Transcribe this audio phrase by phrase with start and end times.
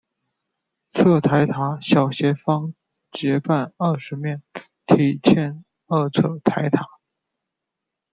[0.87, 2.73] 侧台塔小斜方
[3.11, 4.41] 截半二十面
[4.87, 6.87] 体欠二侧台塔。